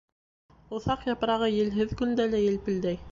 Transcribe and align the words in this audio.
Уҫаҡ 0.77 1.03
япрағы 1.09 1.49
елһеҙ 1.57 1.93
көндә 2.01 2.27
лә 2.33 2.41
елпелдәй. 2.47 2.99